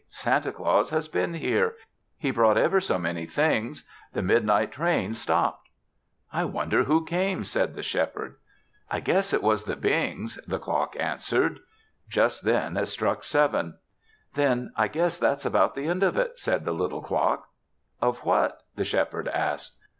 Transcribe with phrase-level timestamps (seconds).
[0.09, 1.75] Santa Claus has been here.
[2.17, 3.87] He brought ever so many things.
[4.13, 5.69] The midnight train stopped."
[6.33, 8.37] "I wonder who came," said the Shepherd.
[8.89, 11.59] "I guess it was the Bings," the clock answered.
[12.09, 13.77] Just then it struck seven.
[14.33, 17.49] "There, I guess that's about the end of it," said the little clock.
[18.01, 19.77] "Of what?" the Shepherd asked.